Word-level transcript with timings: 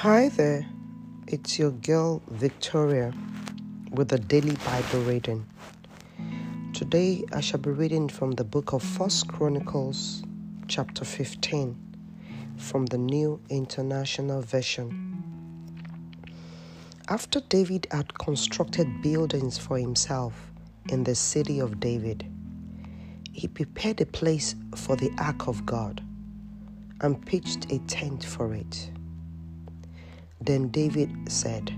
Hi 0.00 0.28
there, 0.28 0.66
it's 1.26 1.58
your 1.58 1.70
girl 1.70 2.20
Victoria 2.28 3.14
with 3.92 4.08
the 4.08 4.18
daily 4.18 4.54
Bible 4.56 5.00
reading. 5.00 5.46
Today 6.74 7.24
I 7.32 7.40
shall 7.40 7.60
be 7.60 7.70
reading 7.70 8.10
from 8.10 8.32
the 8.32 8.44
book 8.44 8.74
of 8.74 8.82
First 8.82 9.26
Chronicles, 9.26 10.22
chapter 10.68 11.02
15, 11.02 11.74
from 12.58 12.84
the 12.84 12.98
New 12.98 13.40
International 13.48 14.42
Version. 14.42 15.24
After 17.08 17.40
David 17.40 17.86
had 17.90 18.12
constructed 18.18 19.00
buildings 19.00 19.56
for 19.56 19.78
himself 19.78 20.52
in 20.90 21.04
the 21.04 21.14
city 21.14 21.58
of 21.58 21.80
David, 21.80 22.30
he 23.32 23.48
prepared 23.48 24.02
a 24.02 24.06
place 24.06 24.56
for 24.74 24.94
the 24.94 25.10
ark 25.16 25.48
of 25.48 25.64
God 25.64 26.02
and 27.00 27.24
pitched 27.24 27.72
a 27.72 27.78
tent 27.86 28.22
for 28.22 28.52
it. 28.52 28.90
Then 30.40 30.68
David 30.68 31.30
said, 31.30 31.72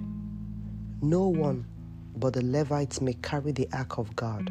No 1.01 1.29
one 1.29 1.67
but 2.17 2.35
the 2.35 2.45
Levites 2.45 3.01
may 3.01 3.15
carry 3.15 3.53
the 3.53 3.69
ark 3.73 3.99
of 3.99 4.15
God, 4.17 4.51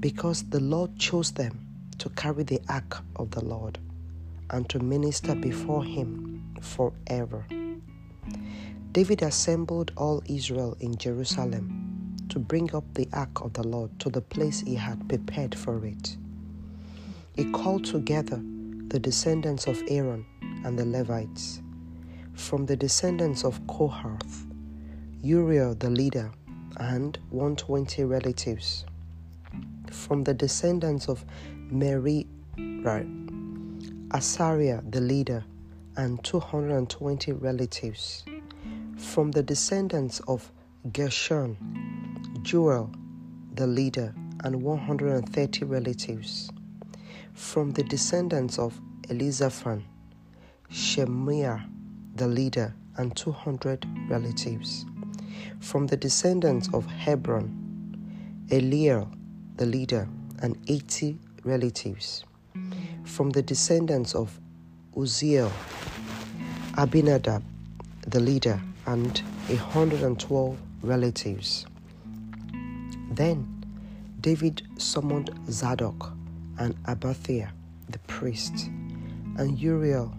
because 0.00 0.44
the 0.44 0.60
Lord 0.60 0.96
chose 0.98 1.32
them 1.32 1.66
to 1.98 2.08
carry 2.10 2.44
the 2.44 2.60
ark 2.68 3.02
of 3.16 3.30
the 3.32 3.44
Lord 3.44 3.78
and 4.50 4.68
to 4.70 4.78
minister 4.78 5.34
before 5.34 5.84
him 5.84 6.44
forever. 6.60 7.46
David 8.92 9.22
assembled 9.22 9.90
all 9.96 10.22
Israel 10.26 10.76
in 10.78 10.96
Jerusalem 10.96 12.16
to 12.28 12.38
bring 12.38 12.72
up 12.74 12.84
the 12.94 13.08
ark 13.12 13.40
of 13.40 13.54
the 13.54 13.66
Lord 13.66 13.98
to 14.00 14.08
the 14.08 14.20
place 14.20 14.60
he 14.60 14.76
had 14.76 15.08
prepared 15.08 15.54
for 15.54 15.84
it. 15.84 16.16
He 17.34 17.44
called 17.50 17.84
together 17.84 18.40
the 18.88 19.00
descendants 19.00 19.66
of 19.66 19.82
Aaron 19.88 20.24
and 20.64 20.78
the 20.78 20.86
Levites 20.86 21.60
from 22.34 22.66
the 22.66 22.76
descendants 22.76 23.44
of 23.44 23.64
Kohath, 23.66 24.46
Uriel 25.22 25.74
the 25.74 25.90
leader, 25.90 26.30
and 26.78 27.16
120 27.30 28.04
relatives. 28.04 28.84
From 29.90 30.24
the 30.24 30.34
descendants 30.34 31.08
of 31.08 31.24
Merari, 31.70 32.26
Asariah 34.08 34.90
the 34.90 35.00
leader, 35.00 35.44
and 35.96 36.22
220 36.24 37.32
relatives. 37.32 38.24
From 38.96 39.30
the 39.30 39.42
descendants 39.42 40.20
of 40.26 40.50
Gershon, 40.92 41.56
Joel 42.42 42.90
the 43.54 43.66
leader, 43.66 44.12
and 44.42 44.62
130 44.62 45.64
relatives. 45.64 46.50
From 47.32 47.70
the 47.70 47.84
descendants 47.84 48.58
of 48.58 48.80
Elizaphan, 49.08 49.84
Shemaiah 50.68 51.64
the 52.14 52.28
leader, 52.28 52.74
and 52.96 53.14
200 53.16 53.86
relatives. 54.08 54.86
From 55.60 55.86
the 55.86 55.96
descendants 55.96 56.68
of 56.72 56.86
Hebron, 56.86 58.46
Eliel, 58.48 59.08
the 59.56 59.66
leader, 59.66 60.08
and 60.42 60.56
80 60.68 61.18
relatives. 61.44 62.24
From 63.04 63.30
the 63.30 63.42
descendants 63.42 64.14
of 64.14 64.38
Uzziel, 64.96 65.50
Abinadab, 66.76 67.42
the 68.06 68.20
leader, 68.20 68.60
and 68.86 69.18
112 69.48 70.58
relatives. 70.82 71.66
Then 73.10 73.64
David 74.20 74.62
summoned 74.78 75.30
Zadok 75.50 76.12
and 76.58 76.76
Abiathar, 76.86 77.52
the 77.88 77.98
priest, 78.00 78.68
and 79.36 79.58
Uriel, 79.58 80.12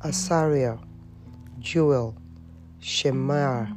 Asariah, 0.00 0.78
Joel, 1.66 2.14
Shemaiah, 2.78 3.74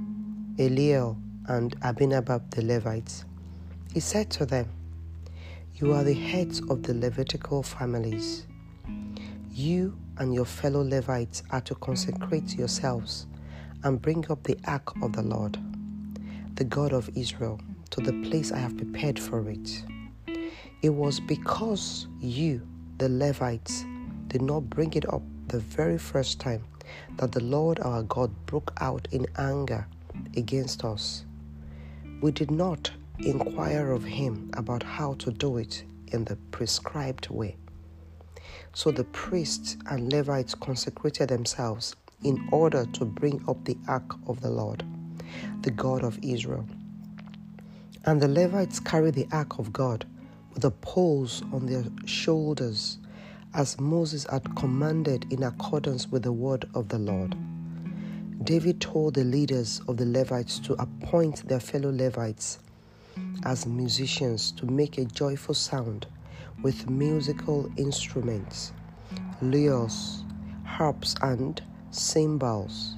Eliel, 0.58 1.18
and 1.48 1.76
Abinadab 1.82 2.48
the 2.52 2.64
Levites. 2.64 3.26
He 3.92 4.00
said 4.00 4.30
to 4.30 4.46
them, 4.46 4.70
You 5.74 5.94
are 5.94 6.04
the 6.04 6.14
heads 6.14 6.62
of 6.70 6.84
the 6.84 6.94
Levitical 6.94 7.64
families. 7.64 8.46
You 9.50 9.98
and 10.20 10.36
your 10.36 10.46
fellow 10.46 10.84
Levites 10.84 11.42
are 11.50 11.62
to 11.62 11.74
consecrate 11.74 12.56
yourselves 12.56 13.26
and 13.84 14.00
bring 14.00 14.24
up 14.30 14.44
the 14.44 14.60
ark 14.68 14.94
of 15.02 15.14
the 15.14 15.24
Lord, 15.24 15.58
the 16.58 16.66
God 16.66 16.94
of 16.94 17.10
Israel, 17.16 17.60
to 17.90 18.02
the 18.02 18.14
place 18.30 18.52
I 18.52 18.60
have 18.60 18.78
prepared 18.78 19.18
for 19.18 19.50
it. 19.50 19.84
It 20.84 20.92
was 20.92 21.20
because 21.20 22.08
you, 22.20 22.62
the 23.00 23.10
Levites, 23.10 23.84
did 24.28 24.44
not 24.44 24.70
bring 24.70 24.94
it 24.94 25.12
up 25.12 25.24
the 25.48 25.58
very 25.58 25.98
first 25.98 26.40
time 26.40 26.64
that 27.18 27.32
the 27.32 27.44
Lord 27.44 27.80
our 27.80 28.04
God 28.04 28.32
broke 28.46 28.72
out 28.82 29.08
in 29.12 29.28
anger 29.38 29.88
against 30.36 30.84
us. 30.84 31.26
We 32.22 32.32
did 32.32 32.52
not 32.52 32.92
inquire 33.20 33.92
of 33.92 34.04
him 34.04 34.52
about 34.56 34.84
how 34.84 35.14
to 35.16 35.32
do 35.32 35.58
it 35.58 35.84
in 36.08 36.26
the 36.26 36.36
prescribed 36.52 37.30
way. 37.30 37.58
So 38.74 38.92
the 38.92 39.04
priests 39.06 39.78
and 39.88 40.12
Levites 40.12 40.56
consecrated 40.56 41.30
themselves 41.30 41.96
in 42.24 42.48
order 42.52 42.86
to 42.94 43.06
bring 43.06 43.44
up 43.48 43.64
the 43.66 43.78
ark 43.88 44.16
of 44.28 44.42
the 44.42 44.50
Lord, 44.50 44.84
the 45.62 45.72
God 45.72 46.04
of 46.04 46.20
Israel. 46.22 46.68
And 48.06 48.22
the 48.22 48.28
Levites 48.28 48.80
carried 48.80 49.16
the 49.16 49.28
ark 49.32 49.60
of 49.60 49.74
God 49.74 50.06
with 50.54 50.62
the 50.62 50.72
poles 50.72 51.44
on 51.54 51.66
their 51.66 51.86
shoulders 52.06 52.98
as 53.54 53.80
Moses 53.80 54.26
had 54.30 54.56
commanded 54.56 55.32
in 55.32 55.44
accordance 55.44 56.08
with 56.08 56.24
the 56.24 56.32
word 56.32 56.70
of 56.76 56.90
the 56.90 57.00
Lord. 57.00 57.36
David 58.44 58.80
told 58.80 59.16
the 59.16 59.24
leaders 59.24 59.82
of 59.88 59.98
the 59.98 60.06
Levites 60.06 60.60
to 60.60 60.74
appoint 60.74 61.48
their 61.48 61.60
fellow 61.60 61.92
Levites 61.92 62.60
as 63.44 63.66
musicians 63.66 64.52
to 64.54 64.66
make 64.66 64.98
a 64.98 65.06
joyful 65.06 65.56
sound 65.56 66.08
with 66.62 66.90
musical 66.90 67.70
instruments, 67.78 68.72
lyres, 69.42 70.24
harps, 70.66 71.16
and 71.22 71.62
cymbals. 71.92 72.96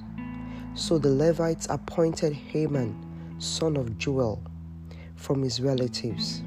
So 0.74 0.98
the 0.98 1.10
Levites 1.10 1.66
appointed 1.70 2.32
Heman, 2.32 3.36
son 3.38 3.76
of 3.76 3.98
Joel, 3.98 4.42
from 5.16 5.42
his 5.42 5.60
relatives, 5.60 6.42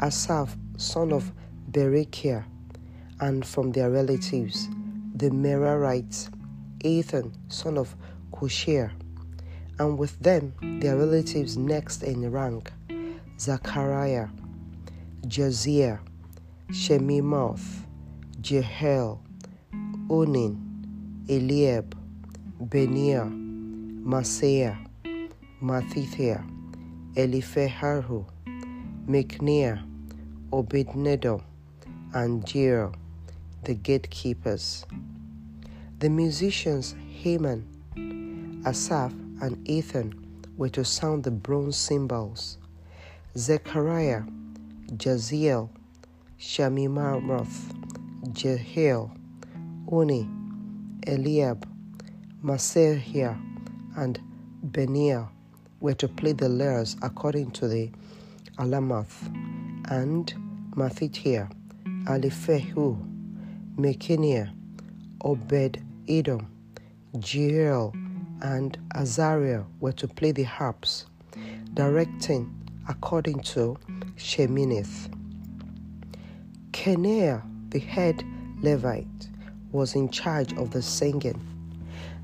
Asaph, 0.00 0.56
son 0.76 1.12
of 1.12 1.32
Berekiah, 1.70 2.44
and 3.20 3.46
from 3.46 3.72
their 3.72 3.90
relatives, 3.90 4.68
the 5.14 5.28
Merarites, 5.28 6.30
Ethan, 6.82 7.32
son 7.48 7.76
of 7.76 7.94
Cushai, 8.32 8.90
and 9.78 9.98
with 9.98 10.18
them 10.20 10.54
their 10.80 10.96
relatives 10.96 11.56
next 11.56 12.02
in 12.02 12.30
rank, 12.30 12.72
Zechariah, 13.38 14.28
Jaaziah, 15.26 16.00
Shemimoth, 16.70 17.84
Jehiel, 18.40 19.20
Onin, 20.08 20.58
Eliab, 21.28 21.94
Benaiah, 22.58 23.30
Maaseiah, 24.02 24.78
Mattithiah, 25.62 26.42
Eliphelehu, 27.14 28.24
Mikneiah, 29.06 29.84
Obed-Edom, 30.52 31.42
and 32.14 32.44
Jeiel 32.44 32.94
the 33.64 33.74
gatekeepers. 33.74 34.86
The 35.98 36.08
musicians 36.08 36.94
Heman, 37.08 37.66
Asaph, 38.64 39.12
and 39.42 39.68
Ethan 39.68 40.14
were 40.56 40.70
to 40.70 40.84
sound 40.84 41.24
the 41.24 41.30
bronze 41.30 41.76
cymbals. 41.76 42.58
Zechariah, 43.36 44.22
Jaaziel, 44.92 45.68
Shemiramoth, 46.38 47.74
Jehiel, 48.32 49.12
Unni, 49.86 50.28
Eliab, 51.06 51.66
Maaseiah, 52.42 53.38
and 53.96 54.20
Benaiah 54.64 55.28
were 55.80 55.94
to 55.94 56.08
play 56.08 56.32
the 56.32 56.48
lyres 56.48 56.96
according 57.02 57.50
to 57.52 57.68
the 57.68 57.90
Alamoth, 58.58 59.26
and 59.90 60.32
Mattithiah, 60.74 61.50
Aliphehu, 62.06 63.09
Mikneiah, 63.80 64.52
Obed 65.24 65.82
Edom, 66.06 66.46
Jeiel, 67.16 67.94
and 68.42 68.76
Azaziah 68.94 69.64
were 69.80 69.92
to 69.92 70.06
play 70.06 70.32
the 70.32 70.42
harps, 70.42 71.06
directing 71.72 72.52
according 72.88 73.40
to 73.40 73.78
Sheminith. 74.16 75.10
Kenaniah, 76.72 77.42
the 77.70 77.78
head 77.78 78.22
Levite, 78.60 79.28
was 79.72 79.94
in 79.94 80.10
charge 80.10 80.52
of 80.58 80.72
the 80.72 80.82
singing. 80.82 81.40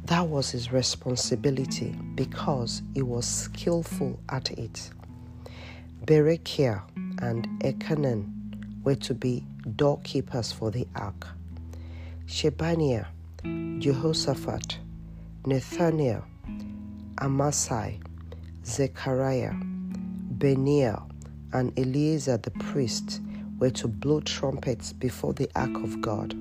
That 0.04 0.28
was 0.28 0.50
his 0.50 0.72
responsibility 0.72 1.96
because 2.14 2.82
he 2.92 3.02
was 3.02 3.26
skillful 3.26 4.20
at 4.28 4.50
it. 4.50 4.90
Berekiah 6.04 6.82
and 7.22 7.48
Elchanan 7.62 8.84
were 8.84 8.94
to 8.96 9.14
be 9.14 9.44
doorkeepers 9.74 10.52
for 10.52 10.70
the 10.70 10.86
ark. 10.94 11.26
Shebaniah, 12.26 13.06
Jehoshaphat, 13.78 14.78
Nathaniel, 15.46 16.24
Amasai, 17.18 18.02
Zechariah, 18.64 19.52
Beniel, 20.36 21.08
and 21.52 21.72
Eleazar 21.78 22.38
the 22.38 22.50
priest 22.50 23.20
were 23.60 23.70
to 23.70 23.86
blow 23.86 24.20
trumpets 24.20 24.92
before 24.92 25.34
the 25.34 25.48
ark 25.54 25.72
of 25.76 26.00
God. 26.00 26.34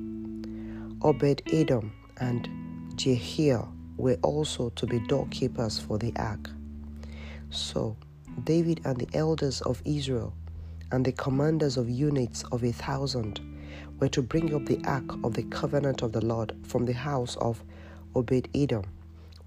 Obed 1.04 1.44
Edom 1.54 1.94
and 2.18 2.50
Jehiel 2.96 3.72
were 3.98 4.18
also 4.24 4.70
to 4.72 4.88
be 4.88 5.00
doorkeepers 5.08 5.80
for 5.80 6.00
the 6.00 6.12
ark. 6.16 6.50
So 7.52 7.96
David 8.44 8.82
and 8.86 8.98
the 8.98 9.16
elders 9.16 9.62
of 9.62 9.84
Israel 9.86 10.34
and 10.92 11.06
the 11.06 11.12
commanders 11.12 11.78
of 11.78 11.88
units 11.88 12.44
of 12.52 12.64
a 12.64 12.72
thousand 12.72 13.40
were 14.00 14.10
to 14.10 14.22
bring 14.22 14.54
up 14.54 14.66
the 14.66 14.82
ark 14.86 15.06
of 15.24 15.34
the 15.34 15.44
covenant 15.44 16.02
of 16.02 16.12
the 16.12 16.24
Lord 16.24 16.54
from 16.64 16.86
the 16.86 16.94
house 16.94 17.38
of 17.38 17.64
Obed 18.14 18.50
Edom 18.54 18.84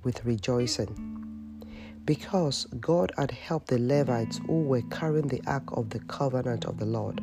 with 0.02 0.24
rejoicing. 0.24 1.64
Because 2.04 2.66
God 2.80 3.12
had 3.18 3.30
helped 3.30 3.68
the 3.68 3.78
Levites 3.78 4.40
who 4.46 4.62
were 4.62 4.82
carrying 4.90 5.28
the 5.28 5.42
ark 5.46 5.64
of 5.72 5.90
the 5.90 6.00
covenant 6.00 6.64
of 6.64 6.78
the 6.78 6.86
Lord, 6.86 7.20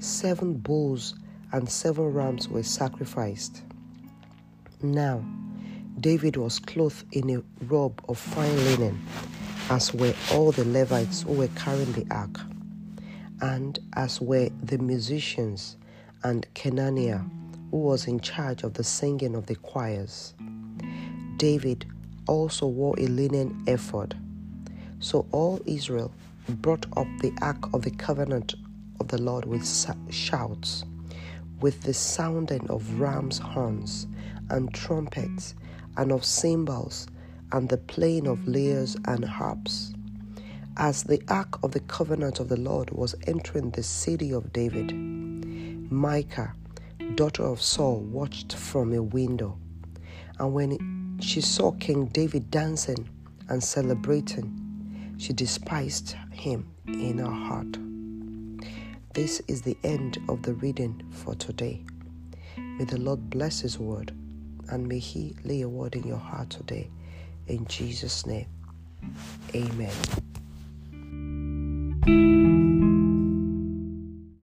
seven 0.00 0.54
bulls 0.54 1.14
and 1.52 1.68
seven 1.68 2.12
rams 2.12 2.48
were 2.48 2.64
sacrificed. 2.64 3.62
Now, 4.82 5.24
David 6.00 6.36
was 6.36 6.58
clothed 6.58 7.04
in 7.12 7.30
a 7.30 7.42
robe 7.64 8.02
of 8.08 8.18
fine 8.18 8.56
linen, 8.64 9.00
as 9.70 9.94
were 9.94 10.14
all 10.32 10.52
the 10.52 10.64
Levites 10.64 11.22
who 11.22 11.34
were 11.34 11.48
carrying 11.48 11.92
the 11.92 12.06
ark, 12.10 12.40
and 13.40 13.78
as 13.94 14.20
were 14.20 14.48
the 14.62 14.78
musicians 14.78 15.76
and 16.24 16.46
Kenaniah, 16.54 17.28
who 17.70 17.78
was 17.78 18.06
in 18.06 18.20
charge 18.20 18.62
of 18.62 18.74
the 18.74 18.84
singing 18.84 19.34
of 19.34 19.46
the 19.46 19.56
choirs. 19.56 20.34
David 21.36 21.86
also 22.26 22.66
wore 22.66 22.94
a 22.98 23.06
linen 23.06 23.62
ephod. 23.66 24.16
So 25.00 25.26
all 25.32 25.60
Israel 25.66 26.12
brought 26.48 26.86
up 26.96 27.06
the 27.20 27.32
ark 27.40 27.72
of 27.72 27.82
the 27.82 27.90
covenant 27.90 28.54
of 29.00 29.08
the 29.08 29.20
Lord 29.20 29.44
with 29.44 29.64
shouts, 30.10 30.84
with 31.60 31.82
the 31.82 31.94
sounding 31.94 32.68
of 32.70 33.00
ram's 33.00 33.38
horns 33.38 34.06
and 34.50 34.72
trumpets, 34.74 35.54
and 35.96 36.12
of 36.12 36.24
cymbals, 36.24 37.06
and 37.52 37.68
the 37.68 37.76
playing 37.76 38.26
of 38.26 38.46
lyres 38.46 38.96
and 39.06 39.24
harps. 39.24 39.92
As 40.76 41.02
the 41.02 41.20
ark 41.28 41.58
of 41.62 41.72
the 41.72 41.80
covenant 41.80 42.40
of 42.40 42.48
the 42.48 42.56
Lord 42.56 42.90
was 42.90 43.14
entering 43.26 43.70
the 43.70 43.82
city 43.82 44.32
of 44.32 44.52
David, 44.52 44.92
Michal, 45.90 46.48
daughter 47.14 47.44
of 47.44 47.60
Saul, 47.62 48.00
watched 48.00 48.54
from 48.54 48.92
a 48.92 49.02
window. 49.02 49.58
And 50.38 50.52
when 50.54 51.18
she 51.20 51.40
saw 51.40 51.72
King 51.72 52.06
David 52.06 52.50
dancing 52.50 53.08
and 53.48 53.62
celebrating, 53.62 55.16
she 55.18 55.32
despised 55.32 56.14
him 56.32 56.70
in 56.86 57.18
her 57.18 57.30
heart. 57.30 57.76
This 59.14 59.42
is 59.48 59.62
the 59.62 59.76
end 59.82 60.18
of 60.28 60.42
the 60.42 60.54
reading 60.54 61.02
for 61.10 61.34
today. 61.34 61.82
May 62.56 62.84
the 62.84 63.00
Lord 63.00 63.30
bless 63.30 63.60
His 63.60 63.78
word 63.78 64.12
and 64.70 64.86
may 64.86 64.98
He 65.00 65.34
lay 65.44 65.62
a 65.62 65.68
word 65.68 65.96
in 65.96 66.04
your 66.04 66.18
heart 66.18 66.50
today. 66.50 66.88
In 67.48 67.66
Jesus' 67.66 68.26
name, 68.26 68.46
amen. 69.54 69.92